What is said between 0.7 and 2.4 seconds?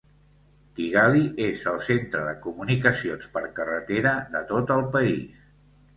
Kigali és el centre de